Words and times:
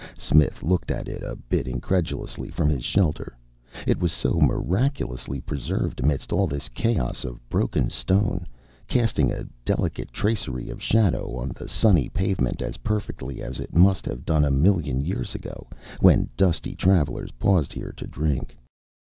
Smith 0.17 0.63
looked 0.63 0.89
at 0.89 1.07
it 1.07 1.21
a 1.21 1.35
bit 1.47 1.67
incredulously 1.67 2.49
from 2.49 2.69
his 2.69 2.83
shelter, 2.83 3.37
it 3.85 3.99
was 3.99 4.11
so 4.11 4.41
miraculously 4.41 5.39
preserved 5.39 5.99
amidst 5.99 6.33
all 6.33 6.47
this 6.47 6.69
chaos 6.69 7.23
of 7.23 7.47
broken 7.49 7.87
stone, 7.87 8.47
casting 8.87 9.31
a 9.31 9.43
delicate 9.63 10.11
tracery 10.11 10.71
of 10.71 10.81
shadow 10.81 11.35
on 11.35 11.49
the 11.49 11.67
sunny 11.67 12.09
pavement 12.09 12.63
as 12.63 12.77
perfectly 12.77 13.43
as 13.43 13.59
it 13.59 13.75
must 13.75 14.07
have 14.07 14.25
done 14.25 14.43
a 14.43 14.49
million 14.49 15.01
years 15.01 15.35
ago 15.35 15.67
when 15.99 16.27
dusty 16.35 16.73
travelers 16.73 17.29
paused 17.33 17.71
here 17.71 17.93
to 17.95 18.07
drink. 18.07 18.57